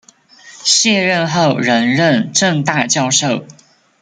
[0.63, 3.45] 卸任后仍任政大教授。